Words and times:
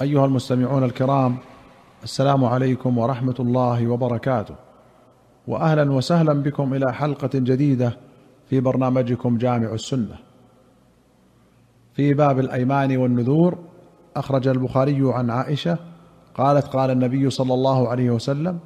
أيها 0.00 0.24
المستمعون 0.24 0.84
الكرام 0.84 1.36
السلام 2.02 2.44
عليكم 2.44 2.98
ورحمة 2.98 3.34
الله 3.40 3.88
وبركاته. 3.88 4.54
واهلا 5.46 5.92
وسهلا 5.92 6.32
بكم 6.32 6.74
إلى 6.74 6.92
حلقة 6.92 7.30
جديدة 7.34 7.96
في 8.50 8.60
برنامجكم 8.60 9.38
جامع 9.38 9.72
السنة. 9.72 10.16
في 11.92 12.14
باب 12.14 12.38
الأيمان 12.38 12.96
والنذور 12.96 13.58
أخرج 14.16 14.48
البخاري 14.48 15.00
عن 15.12 15.30
عائشة 15.30 15.78
قالت 16.34 16.66
قال 16.66 16.90
النبي 16.90 17.30
صلى 17.30 17.54
الله 17.54 17.88
عليه 17.88 18.10
وسلم 18.10 18.58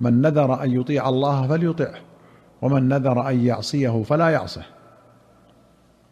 من 0.00 0.20
نذر 0.20 0.62
أن 0.64 0.80
يطيع 0.80 1.08
الله 1.08 1.46
فليطعه 1.46 2.00
ومن 2.62 2.88
نذر 2.88 3.28
أن 3.28 3.46
يعصيه 3.46 4.02
فلا 4.02 4.28
يعصه. 4.28 4.64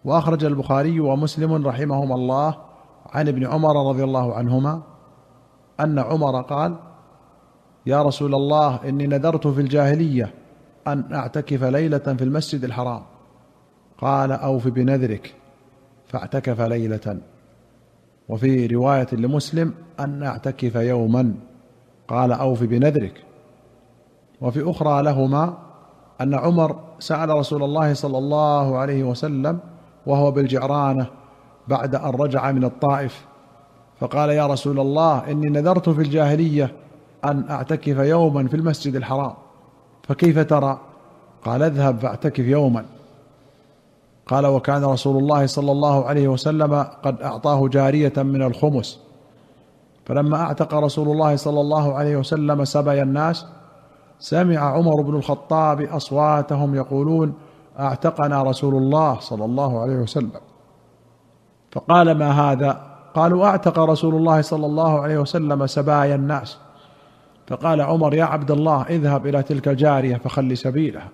وأخرج 0.05 0.45
البخاري 0.45 1.01
ومسلم 1.01 1.67
رحمهما 1.67 2.15
الله 2.15 2.72
عن 3.13 3.29
ابن 3.29 3.47
عمر 3.47 3.89
رضي 3.89 4.05
الله 4.05 4.35
عنهما 4.35 4.83
أن 5.81 5.99
عمر 5.99 6.41
قال 6.41 6.77
يا 7.87 8.03
رسول 8.03 8.35
الله 8.35 8.89
إني 8.89 9.07
نذرت 9.07 9.47
في 9.47 9.61
الجاهلية 9.61 10.35
أن 10.87 11.15
أعتكف 11.15 11.63
ليلة 11.65 11.99
في 11.99 12.25
المسجد 12.25 12.65
الحرام. 12.65 13.03
قال 13.99 14.33
اوف 14.33 14.69
بنذرك 14.69 15.35
فاعتكف 16.07 16.61
ليلة. 16.61 17.19
وفي 18.29 18.67
رواية 18.67 19.09
لمسلم 19.13 19.75
أن 20.01 20.23
أعتكف 20.23 20.75
يوما. 20.75 21.35
قال 22.09 22.33
اوف 22.33 22.63
بنذرك. 22.63 23.25
وفي 24.41 24.71
أخرى 24.71 25.03
لهما 25.03 25.59
أن 26.21 26.35
عمر 26.35 26.81
سأل 26.99 27.29
رسول 27.29 27.63
الله 27.63 27.95
صلى 27.95 28.19
الله 28.19 28.79
عليه 28.79 29.05
وسلم 29.05 29.59
وهو 30.07 30.31
بالجعرانة 30.31 31.07
بعد 31.69 31.95
أن 31.95 32.11
رجع 32.11 32.53
من 32.53 32.65
الطائف 32.65 33.25
فقال 34.01 34.31
يا 34.31 34.47
رسول 34.47 34.81
الله 34.81 35.31
إني 35.31 35.49
نذرت 35.49 35.89
في 35.89 36.01
الجاهلية 36.03 36.73
أن 37.25 37.51
أعتكف 37.51 37.99
يوما 37.99 38.49
في 38.49 38.57
المسجد 38.57 38.97
الحرام 38.97 39.35
فكيف 40.03 40.39
ترى؟ 40.39 40.79
قال 41.45 41.63
اذهب 41.63 41.99
فاعتكف 41.99 42.45
يوما. 42.45 42.85
قال 44.27 44.47
وكان 44.47 44.85
رسول 44.85 45.17
الله 45.17 45.47
صلى 45.47 45.73
الله 45.73 46.05
عليه 46.05 46.29
وسلم 46.29 46.87
قد 47.03 47.23
أعطاه 47.23 47.69
جارية 47.69 48.13
من 48.17 48.43
الخمس 48.43 49.01
فلما 50.07 50.43
أعتق 50.43 50.75
رسول 50.75 51.09
الله 51.09 51.37
صلى 51.37 51.61
الله 51.61 51.95
عليه 51.95 52.17
وسلم 52.17 52.65
سبي 52.65 53.03
الناس 53.03 53.47
سمع 54.19 54.59
عمر 54.59 55.03
بن 55.03 55.17
الخطاب 55.17 55.81
أصواتهم 55.81 56.75
يقولون 56.75 57.35
أعتقنا 57.79 58.43
رسول 58.43 58.75
الله 58.75 59.21
صلى 59.21 59.45
الله 59.45 59.81
عليه 59.81 59.97
وسلم. 59.97 60.41
فقال 61.73 62.11
ما 62.11 62.31
هذا؟ 62.31 62.93
قالوا 63.15 63.47
أعتق 63.47 63.79
رسول 63.79 64.15
الله 64.15 64.41
صلى 64.41 64.67
الله 64.67 65.01
عليه 65.01 65.19
وسلم 65.19 65.67
سبايا 65.67 66.15
الناس. 66.15 66.59
فقال 67.47 67.81
عمر 67.81 68.15
يا 68.15 68.25
عبد 68.25 68.51
الله 68.51 68.83
اذهب 68.83 69.27
إلى 69.27 69.43
تلك 69.43 69.69
الجارية 69.69 70.17
فخل 70.17 70.57
سبيلها. 70.57 71.09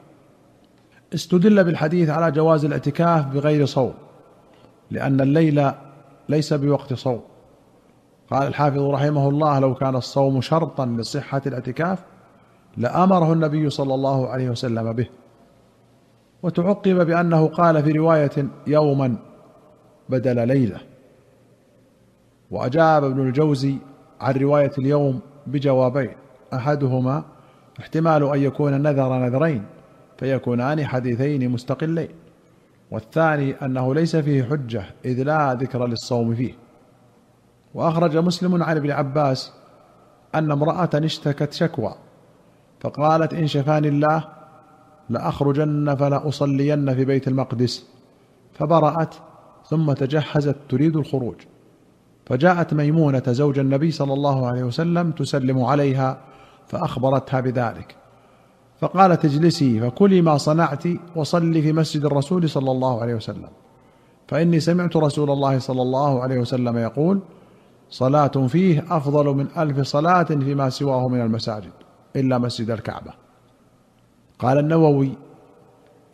استدل 1.15 1.65
بالحديث 1.65 2.11
على 2.11 2.31
جواز 2.31 2.65
الاعتكاف 2.65 3.27
بغير 3.27 3.67
صوم 3.67 3.95
لأن 4.91 5.21
الليل 5.21 5.71
ليس 6.29 6.55
بوقت 6.55 6.95
صوم. 6.95 7.21
قال 8.31 8.49
الحافظ 8.49 8.79
رحمه 8.83 9.29
الله 9.29 9.59
لو 9.59 9.75
كان 9.75 9.97
الصوم 9.97 10.41
شرطا 10.41 10.87
لصحة 10.87 11.43
الاعتكاف 11.47 11.99
لأمره 12.77 13.33
النبي 13.33 13.71
صلى 13.71 13.95
الله 13.95 14.29
عليه 14.29 14.51
وسلم 14.51 14.93
به. 14.93 15.07
وتعقب 16.43 17.07
بأنه 17.07 17.47
قال 17.47 17.83
في 17.83 17.93
رواية 17.93 18.49
يوما 18.67 19.17
بدل 20.09 20.49
ليله 20.49 20.81
وأجاب 22.51 23.05
ابن 23.05 23.21
الجوزي 23.29 23.77
عن 24.21 24.35
رواية 24.35 24.73
اليوم 24.79 25.21
بجوابين 25.47 26.17
أحدهما 26.55 27.25
احتمال 27.81 28.23
أن 28.35 28.43
يكون 28.43 28.83
نذر 28.83 29.19
نذرين 29.19 29.65
فيكونان 30.19 30.87
حديثين 30.87 31.51
مستقلين. 31.51 32.09
والثاني 32.91 33.53
أنه 33.53 33.95
ليس 33.95 34.17
فيه 34.17 34.45
حجة 34.45 34.85
إذ 35.05 35.23
لا 35.23 35.55
ذكر 35.55 35.87
للصوم 35.87 36.35
فيه. 36.35 36.55
وأخرج 37.75 38.17
مسلم 38.17 38.63
عن 38.63 38.77
ابن 38.77 38.91
عباس 38.91 39.53
أن 40.35 40.51
امرأة 40.51 40.91
اشتكت 40.95 41.53
شكوى 41.53 41.95
فقالت 42.81 43.35
إن 43.35 43.47
شفاني 43.47 43.89
الله 43.89 44.25
لأخرجن 45.11 45.95
فلا 45.95 46.29
أصلين 46.29 46.95
في 46.95 47.05
بيت 47.05 47.29
المقدس. 47.29 47.87
فبرأت 48.53 49.15
ثم 49.71 49.93
تجهزت 49.93 50.57
تريد 50.69 50.97
الخروج. 50.97 51.35
فجاءت 52.27 52.75
ميمونة 52.75 53.23
زوج 53.27 53.59
النبي 53.59 53.91
صلى 53.91 54.13
الله 54.13 54.47
عليه 54.47 54.63
وسلم 54.63 55.11
تسلم 55.11 55.65
عليها 55.65 56.19
فأخبرتها 56.67 57.41
بذلك. 57.41 57.97
فقالت 58.81 59.25
اجلسي 59.25 59.81
فكلي 59.81 60.23
ما 60.23 60.37
صنعت 60.37 60.85
وصلي 61.17 61.63
في 61.63 61.73
مسجد 61.73 62.05
الرسول 62.05 62.51
صلى 62.51 62.71
الله 62.71 63.03
عليه 63.03 63.15
وسلم. 63.15 63.49
فإني 64.29 64.61
سمعت 64.61 64.97
رسول 64.97 65.31
الله 65.31 65.59
صلى 65.59 65.83
الله 65.83 66.23
عليه 66.23 66.39
وسلم 66.39 66.79
يقول 66.79 67.21
صلاة 67.91 68.27
فيه 68.27 68.85
أفضل 68.91 69.27
من 69.27 69.47
ألف 69.57 69.81
صلاة 69.81 70.23
فيما 70.23 70.71
سواه 70.71 71.09
من 71.09 71.21
المساجد 71.21 71.73
إلا 72.17 72.39
مسجد 72.39 72.71
الكعبة. 72.71 73.13
قال 74.39 74.59
النووي 74.59 75.13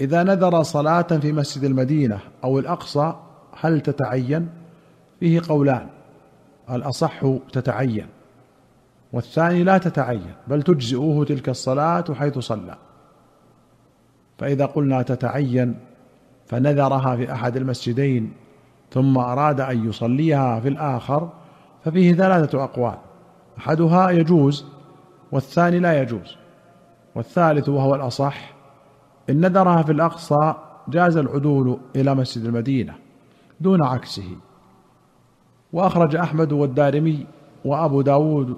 إذا 0.00 0.22
نذر 0.22 0.62
صلاة 0.62 1.02
في 1.02 1.32
مسجد 1.32 1.64
المدينة 1.64 2.18
أو 2.44 2.58
الأقصى 2.58 3.14
هل 3.60 3.80
تتعين؟ 3.80 4.48
فيه 5.20 5.40
قولان. 5.48 5.86
الاصح 6.70 7.22
تتعين. 7.52 8.06
والثاني 9.12 9.64
لا 9.64 9.78
تتعين 9.78 10.32
بل 10.48 10.62
تجزئه 10.62 11.24
تلك 11.28 11.48
الصلاة 11.48 12.04
حيث 12.14 12.38
صلى. 12.38 12.76
فإذا 14.38 14.66
قلنا 14.66 15.02
تتعين 15.02 15.78
فنذرها 16.46 17.16
في 17.16 17.32
أحد 17.32 17.56
المسجدين 17.56 18.32
ثم 18.90 19.18
أراد 19.18 19.60
أن 19.60 19.88
يصليها 19.88 20.60
في 20.60 20.68
الآخر 20.68 21.28
ففيه 21.84 22.14
ثلاثة 22.14 22.64
أقوال. 22.64 22.98
أحدها 23.58 24.10
يجوز 24.10 24.64
والثاني 25.32 25.78
لا 25.78 26.02
يجوز. 26.02 26.36
والثالث 27.14 27.68
وهو 27.68 27.94
الأصح 27.94 28.54
إن 29.30 29.40
نذرها 29.40 29.82
في 29.82 29.92
الأقصى 29.92 30.54
جاز 30.88 31.16
العدول 31.16 31.78
إلى 31.96 32.14
مسجد 32.14 32.44
المدينة. 32.44 33.03
دون 33.60 33.82
عكسه. 33.82 34.36
وأخرج 35.72 36.16
أحمد 36.16 36.52
والدارمي 36.52 37.26
وأبو 37.64 38.02
داود 38.02 38.56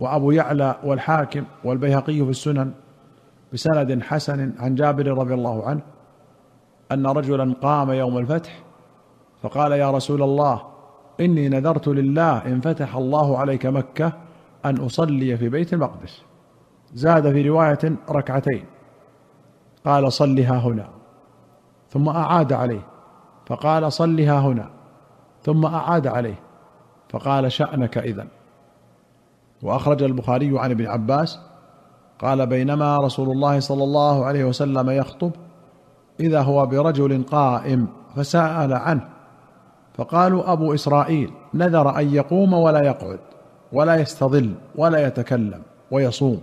وأبو 0.00 0.30
يعلى 0.30 0.76
والحاكم 0.84 1.44
والبيهقي 1.64 2.24
في 2.24 2.30
السنن 2.30 2.72
بسند 3.52 4.02
حسن 4.02 4.52
عن 4.58 4.74
جابر 4.74 5.06
رضي 5.06 5.34
الله 5.34 5.66
عنه 5.66 5.82
أن 6.92 7.06
رجلا 7.06 7.54
قام 7.62 7.90
يوم 7.90 8.18
الفتح 8.18 8.62
فقال 9.42 9.72
يا 9.72 9.90
رسول 9.90 10.22
الله 10.22 10.62
إني 11.20 11.48
نذرت 11.48 11.88
لله 11.88 12.46
إن 12.46 12.60
فتح 12.60 12.96
الله 12.96 13.38
عليك 13.38 13.66
مكة 13.66 14.12
أن 14.64 14.76
أصلي 14.76 15.36
في 15.36 15.48
بيت 15.48 15.74
المقدس. 15.74 16.22
زاد 16.94 17.32
في 17.32 17.48
رواية 17.48 17.96
ركعتين. 18.10 18.64
قال 19.84 20.12
صلها 20.12 20.58
هنا. 20.58 20.88
ثم 21.88 22.08
أعاد 22.08 22.52
عليه. 22.52 22.86
فقال 23.46 23.92
صلها 23.92 24.40
هنا 24.40 24.70
ثم 25.42 25.66
أعاد 25.66 26.06
عليه 26.06 26.40
فقال 27.08 27.52
شأنك 27.52 27.98
اذا 27.98 28.26
وأخرج 29.62 30.02
البخاري 30.02 30.58
عن 30.58 30.70
ابن 30.70 30.86
عباس 30.86 31.40
قال 32.18 32.46
بينما 32.46 32.98
رسول 32.98 33.30
الله 33.30 33.60
صلى 33.60 33.84
الله 33.84 34.24
عليه 34.24 34.44
وسلم 34.44 34.90
يخطب 34.90 35.30
إذا 36.20 36.40
هو 36.42 36.66
برجل 36.66 37.22
قائم 37.22 37.86
فسأل 38.16 38.72
عنه 38.72 39.08
فقالوا 39.94 40.52
أبو 40.52 40.74
إسرائيل 40.74 41.30
نذر 41.54 41.98
أن 41.98 42.14
يقوم 42.14 42.52
ولا 42.52 42.82
يقعد 42.84 43.20
ولا 43.72 43.96
يستظل 43.96 44.54
ولا 44.76 45.06
يتكلم 45.06 45.62
ويصوم. 45.90 46.40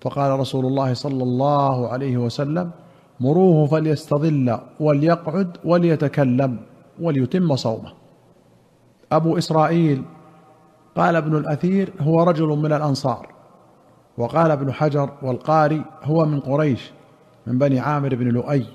فقال 0.00 0.40
رسول 0.40 0.66
الله 0.66 0.94
صلى 0.94 1.22
الله 1.22 1.88
عليه 1.88 2.16
وسلم 2.16 2.70
مروه 3.22 3.66
فليستظل 3.66 4.58
وليقعد 4.80 5.56
وليتكلم 5.64 6.56
وليتم 7.00 7.56
صومه. 7.56 7.92
أبو 9.12 9.38
إسرائيل 9.38 10.02
قال 10.96 11.16
ابن 11.16 11.36
الأثير 11.36 11.92
هو 12.00 12.22
رجل 12.22 12.46
من 12.46 12.72
الأنصار 12.72 13.28
وقال 14.18 14.50
ابن 14.50 14.72
حجر 14.72 15.10
والقاري 15.22 15.84
هو 16.02 16.24
من 16.24 16.40
قريش 16.40 16.92
من 17.46 17.58
بني 17.58 17.80
عامر 17.80 18.14
بن 18.14 18.28
لؤي 18.28 18.66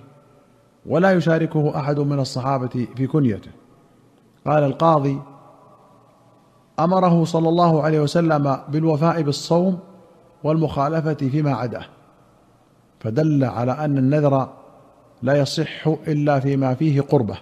ولا 0.85 1.11
يشاركه 1.11 1.79
أحد 1.79 1.99
من 1.99 2.19
الصحابة 2.19 2.87
في 2.95 3.07
كنيته. 3.07 3.51
قال 4.45 4.63
القاضي 4.63 5.21
أمره 6.79 7.23
صلى 7.23 7.49
الله 7.49 7.83
عليه 7.83 7.99
وسلم 7.99 8.57
بالوفاء 8.69 9.21
بالصوم 9.21 9.79
والمخالفة 10.43 11.13
فيما 11.13 11.53
عداه. 11.53 11.85
فدل 12.99 13.43
على 13.43 13.71
أن 13.71 13.97
النذر 13.97 14.49
لا 15.21 15.37
يصح 15.37 15.87
إلا 15.87 16.39
فيما 16.39 16.73
فيه 16.73 17.01
قربة. 17.01 17.37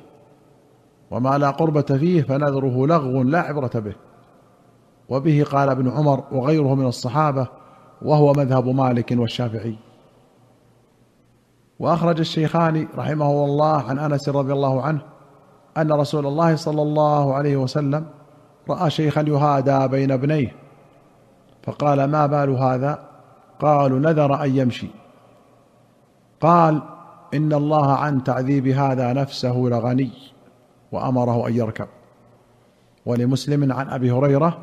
وما 1.12 1.38
لا 1.38 1.50
قربة 1.50 1.82
فيه 1.82 2.22
فنذره 2.22 2.88
لغو 2.88 3.24
لا 3.24 3.40
عبرة 3.40 3.72
به. 3.80 3.96
وبه 5.10 5.46
قال 5.52 5.70
ابن 5.70 5.90
عمر 5.90 6.24
وغيره 6.32 6.76
من 6.76 6.86
الصحابة 6.86 7.48
وهو 8.02 8.34
مذهب 8.34 8.68
مالك 8.68 9.12
والشافعي. 9.12 9.76
وأخرج 11.80 12.20
الشيخان 12.20 12.88
رحمه 12.98 13.46
الله 13.46 13.82
عن 13.82 14.00
أنس 14.00 14.30
رضي 14.30 14.54
الله 14.54 14.82
عنه 14.82 15.02
أن 15.78 15.92
رسول 15.92 16.28
الله 16.28 16.56
صلى 16.56 16.82
الله 16.82 17.34
عليه 17.34 17.58
وسلم 17.58 18.06
رأى 18.70 18.90
شيخا 18.90 19.22
يهادى 19.22 19.88
بين 19.88 20.12
ابنيه. 20.12 20.56
فقال 21.64 22.04
ما 22.04 22.26
بال 22.26 22.50
هذا؟ 22.50 23.00
قالوا 23.60 24.00
نذر 24.00 24.44
أن 24.44 24.58
يمشي. 24.58 24.88
قال 26.46 26.82
إن 27.34 27.54
الله 27.54 27.92
عن 27.92 28.24
تعذيب 28.24 28.68
هذا 28.68 29.14
نفسه 29.14 29.58
لغني 29.58 30.12
وأمره 30.92 31.48
أن 31.48 31.54
يركب. 31.56 31.88
ولمسلم 33.06 33.74
عن 33.74 33.90
أبي 33.90 34.12
هريرة 34.12 34.58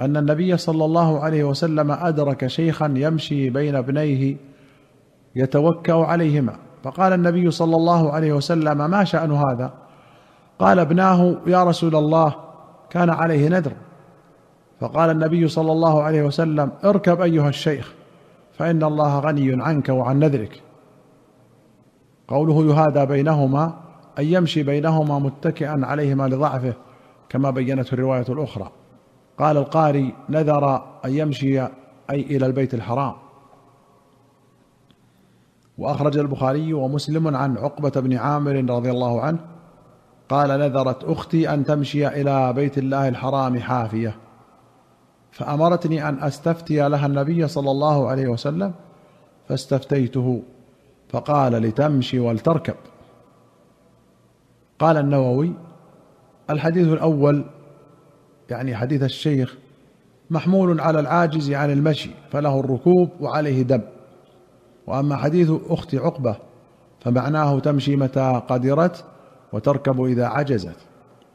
أن 0.00 0.16
النبي 0.16 0.56
صلى 0.56 0.84
الله 0.84 1.20
عليه 1.20 1.44
وسلم 1.44 1.90
أدرك 1.90 2.46
شيخا 2.46 2.94
يمشي 2.96 3.50
بين 3.50 3.76
ابنيه 3.76 4.36
يتوكأ 5.36 5.94
عليهما. 5.94 6.56
فقال 6.82 7.12
النبي 7.12 7.50
صلى 7.50 7.76
الله 7.76 8.12
عليه 8.12 8.32
وسلم 8.32 8.90
ما 8.90 9.04
شأن 9.04 9.32
هذا؟ 9.32 9.72
قال 10.58 10.78
ابناه 10.78 11.36
يا 11.46 11.64
رسول 11.64 11.96
الله 11.96 12.34
كان 12.90 13.10
عليه 13.10 13.48
نذر 13.48 13.72
فقال 14.80 15.10
النبي 15.10 15.48
صلى 15.48 15.72
الله 15.72 16.02
عليه 16.02 16.22
وسلم 16.22 16.70
اركب 16.84 17.20
أيها 17.20 17.48
الشيخ 17.48 17.94
فإن 18.58 18.82
الله 18.82 19.18
غني 19.18 19.62
عنك 19.62 19.88
وعن 19.88 20.18
نذرك. 20.18 20.63
قوله 22.28 22.66
يهادى 22.66 23.06
بينهما 23.06 23.74
ان 24.18 24.24
يمشي 24.24 24.62
بينهما 24.62 25.18
متكئا 25.18 25.80
عليهما 25.82 26.28
لضعفه 26.28 26.74
كما 27.28 27.50
بينته 27.50 27.94
الرواية 27.94 28.26
الأخرى. 28.28 28.70
قال 29.38 29.56
القاري 29.56 30.14
نذر 30.28 30.74
أن 31.04 31.14
يمشي 31.14 31.62
أي 32.10 32.20
إلى 32.20 32.46
البيت 32.46 32.74
الحرام. 32.74 33.14
وأخرج 35.78 36.18
البخاري 36.18 36.72
ومسلم 36.72 37.36
عن 37.36 37.56
عقبة 37.56 37.90
بن 37.90 38.16
عامر 38.16 38.64
رضي 38.70 38.90
الله 38.90 39.20
عنه 39.20 39.38
قال 40.28 40.48
نذرت 40.48 41.04
أختي 41.04 41.54
أن 41.54 41.64
تمشي 41.64 42.08
إلى 42.08 42.52
بيت 42.52 42.78
الله 42.78 43.08
الحرام 43.08 43.60
حافية. 43.60 44.16
فأمرتني 45.30 46.08
أن 46.08 46.22
أستفتي 46.22 46.88
لها 46.88 47.06
النبي 47.06 47.48
صلى 47.48 47.70
الله 47.70 48.08
عليه 48.08 48.28
وسلم 48.28 48.72
فاستفتيته. 49.48 50.42
فقال 51.14 51.52
لتمشي 51.52 52.18
ولتركب. 52.18 52.74
قال 54.78 54.96
النووي 54.96 55.52
الحديث 56.50 56.88
الأول 56.88 57.44
يعني 58.50 58.76
حديث 58.76 59.02
الشيخ 59.02 59.56
محمول 60.30 60.80
على 60.80 61.00
العاجز 61.00 61.52
عن 61.52 61.70
المشي 61.70 62.10
فله 62.30 62.60
الركوب 62.60 63.10
وعليه 63.20 63.62
دم. 63.62 63.80
وأما 64.86 65.16
حديث 65.16 65.52
أخت 65.68 65.94
عقبة 65.94 66.36
فمعناه 67.00 67.58
تمشي 67.58 67.96
متى 67.96 68.42
قدرت 68.48 69.04
وتركب 69.52 70.04
إذا 70.04 70.26
عجزت 70.26 70.76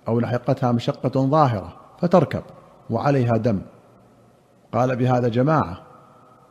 أو 0.08 0.20
لحقتها 0.20 0.72
مشقة 0.72 1.28
ظاهرة 1.28 1.74
فتركب 2.02 2.44
وعليها 2.90 3.38
دم. 3.38 3.62
قال 4.74 4.96
بهذا 4.96 5.28
جماعة 5.28 5.82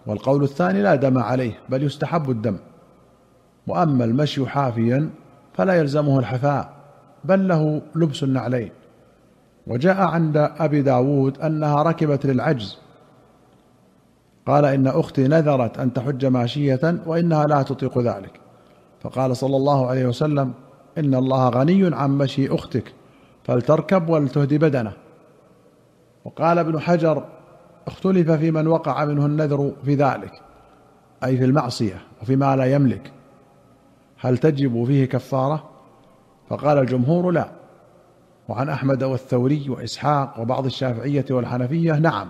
والقول 0.06 0.42
الثاني 0.42 0.82
لا 0.82 0.94
دم 0.94 1.18
عليه 1.18 1.58
بل 1.68 1.82
يستحب 1.82 2.30
الدم. 2.30 2.56
وأما 3.68 4.04
المشي 4.04 4.46
حافيا 4.46 5.10
فلا 5.54 5.74
يلزمه 5.74 6.18
الحفاء 6.18 6.70
بل 7.24 7.48
له 7.48 7.82
لبس 7.94 8.22
النعلين 8.22 8.70
وجاء 9.66 9.96
عند 9.96 10.36
أبي 10.36 10.82
داود 10.82 11.38
أنها 11.38 11.82
ركبت 11.82 12.26
للعجز. 12.26 12.78
قال 14.46 14.64
إن 14.64 14.86
أختي 14.86 15.28
نذرت 15.28 15.78
أن 15.78 15.92
تحج 15.92 16.26
ماشية 16.26 17.00
وإنها 17.06 17.46
لا 17.46 17.62
تطيق 17.62 17.98
ذلك. 17.98 18.40
فقال 19.00 19.36
صلى 19.36 19.56
الله 19.56 19.86
عليه 19.86 20.06
وسلم 20.06 20.52
إن 20.98 21.14
الله 21.14 21.48
غني 21.48 21.94
عن 21.94 22.10
مشي 22.10 22.54
أختك 22.54 22.92
فلتركب 23.44 24.08
ولتهدي 24.08 24.58
بدنه. 24.58 24.92
وقال 26.24 26.58
ابن 26.58 26.80
حجر 26.80 27.24
اختلف 27.86 28.30
في 28.30 28.50
من 28.50 28.66
وقع 28.66 29.04
منه 29.04 29.26
النذر 29.26 29.72
في 29.84 29.94
ذلك 29.94 30.32
أي 31.24 31.36
في 31.36 31.44
المعصية 31.44 32.00
وفيما 32.22 32.56
لا 32.56 32.64
يملك. 32.64 33.12
هل 34.20 34.38
تجب 34.38 34.84
فيه 34.84 35.04
كفارة؟ 35.04 35.64
فقال 36.48 36.78
الجمهور 36.78 37.30
لا. 37.30 37.48
وعن 38.48 38.68
أحمد 38.68 39.02
والثوري 39.02 39.70
وإسحاق 39.70 40.40
وبعض 40.40 40.64
الشافعية 40.64 41.24
والحنفية 41.30 41.92
نعم. 41.92 42.28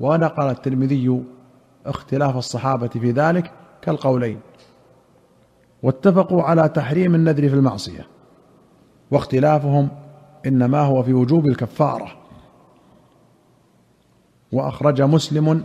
ونقل 0.00 0.50
الترمذي 0.50 1.22
اختلاف 1.86 2.36
الصحابة 2.36 2.88
في 2.88 3.10
ذلك 3.10 3.52
كالقولين. 3.82 4.40
واتفقوا 5.82 6.42
على 6.42 6.68
تحريم 6.68 7.14
النذر 7.14 7.48
في 7.48 7.54
المعصية. 7.54 8.06
واختلافهم 9.10 9.88
إنما 10.46 10.80
هو 10.80 11.02
في 11.02 11.12
وجوب 11.12 11.46
الكفارة. 11.46 12.08
وأخرج 14.52 15.02
مسلم 15.02 15.64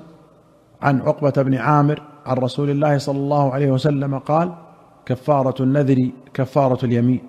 عن 0.82 1.02
عقبة 1.02 1.44
بن 1.44 1.56
عامر 1.56 2.02
عن 2.26 2.38
رسول 2.38 2.70
الله 2.70 2.98
صلى 2.98 3.18
الله 3.18 3.54
عليه 3.54 3.72
وسلم 3.72 4.20
قال 4.20 4.67
كفارة 5.08 5.64
النذر 5.64 6.12
كفارة 6.34 6.86
اليمين. 6.86 7.22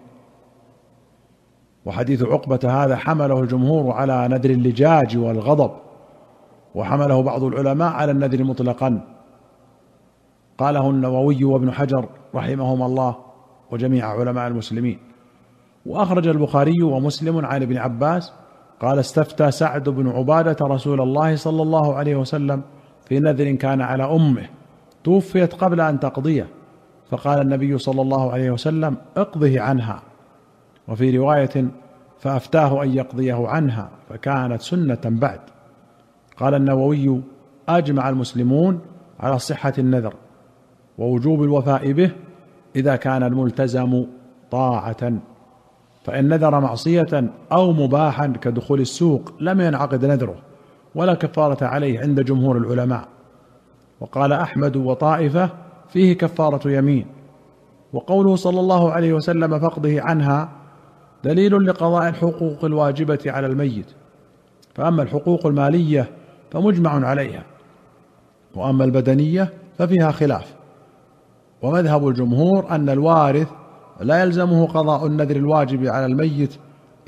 وحديث 1.87 2.23
عقبة 2.23 2.85
هذا 2.85 2.97
حمله 2.97 3.41
الجمهور 3.41 3.93
على 3.93 4.29
نذر 4.29 4.51
اللجاج 4.51 5.19
والغضب 5.19 5.71
وحمله 6.75 7.23
بعض 7.23 7.43
العلماء 7.45 7.93
على 7.93 8.13
النذر 8.13 8.45
مطلقا. 8.45 9.01
قاله 10.59 10.91
النووي 10.91 11.45
وابن 11.45 11.73
حجر 11.73 12.09
رحمهما 12.35 12.87
الله 12.87 13.17
وجميع 13.71 14.07
علماء 14.07 14.47
المسلمين. 14.49 14.99
وأخرج 15.87 16.29
البخاري 16.29 16.83
ومسلم 16.83 17.47
عن 17.47 17.63
ابن 17.63 17.77
عباس 17.77 18.33
قال 18.81 18.99
استفتى 18.99 19.51
سعد 19.51 19.89
بن 19.89 20.09
عبادة 20.09 20.67
رسول 20.67 21.01
الله 21.01 21.37
صلى 21.37 21.63
الله 21.63 21.95
عليه 21.95 22.17
وسلم 22.17 22.63
في 23.07 23.21
نذر 23.21 23.53
كان 23.53 23.81
على 23.81 24.05
أمه 24.05 24.47
توفيت 25.05 25.55
قبل 25.55 25.81
أن 25.81 26.01
تقضيه. 26.01 26.58
فقال 27.11 27.41
النبي 27.41 27.79
صلى 27.79 28.03
الله 28.03 28.33
عليه 28.33 28.51
وسلم 28.51 28.97
اقضه 29.17 29.61
عنها. 29.61 30.03
وفي 30.89 31.19
رواية 31.19 31.69
فأفتاه 32.21 32.83
أن 32.83 32.95
يقضيه 32.95 33.49
عنها 33.49 33.91
فكانت 34.09 34.63
سنة 34.63 35.01
بعد. 35.05 35.41
قال 36.37 36.55
النووي 36.55 37.21
أجمع 37.69 38.09
المسلمون 38.09 38.81
على 39.21 39.39
صحة 39.39 39.73
النذر 39.79 40.15
ووجوب 40.99 41.43
الوفاء 41.43 41.93
به 41.93 42.11
إذا 42.77 42.97
كان 42.97 43.23
الملتزم 43.23 44.05
طاعة. 44.51 45.13
فإن 46.05 46.29
نذر 46.29 46.61
معصية 46.61 47.31
أو 47.53 47.73
مباحا 47.73 48.27
كدخول 48.27 48.81
السوق 48.81 49.33
لم 49.41 49.61
ينعقد 49.61 50.05
نذره 50.05 50.37
ولا 50.95 51.15
كفارة 51.15 51.65
عليه 51.65 52.01
عند 52.01 52.21
جمهور 52.21 52.57
العلماء. 52.57 53.09
وقال 54.01 54.33
أحمد 54.33 54.77
وطائفة 54.77 55.51
فيه 55.89 56.13
كفارة 56.13 56.71
يمين 56.71 57.07
وقوله 57.93 58.37
صلى 58.37 58.61
الله 58.61 58.93
عليه 58.93 59.13
وسلم 59.13 59.59
فقده 59.59 60.03
عنها 60.03 60.49
دليل 61.25 61.67
لقضاء 61.67 62.09
الحقوق 62.09 62.65
الواجبة 62.65 63.19
على 63.27 63.47
الميت. 63.47 63.87
فأما 64.75 65.03
الحقوق 65.03 65.47
المالية 65.47 66.11
فمجمع 66.51 67.07
عليها 67.07 67.45
وأما 68.55 68.85
البدنية 68.85 69.53
ففيها 69.79 70.11
خلاف. 70.11 70.55
ومذهب 71.63 72.09
الجمهور 72.09 72.71
أن 72.71 72.89
الوارث 72.89 73.49
لا 74.01 74.23
يلزمه 74.23 74.67
قضاء 74.67 75.07
النذر 75.07 75.37
الواجب 75.37 75.87
على 75.87 76.07
الميت 76.07 76.57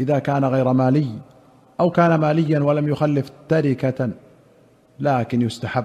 إذا 0.00 0.18
كان 0.18 0.44
غير 0.44 0.72
مالي 0.72 1.08
أو 1.80 1.90
كان 1.90 2.14
ماليا 2.14 2.60
ولم 2.60 2.88
يخلف 2.88 3.30
تركة 3.48 4.10
لكن 5.00 5.42
يستحب. 5.42 5.84